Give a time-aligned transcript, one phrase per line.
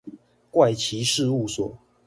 [0.49, 1.77] 怪奇事物所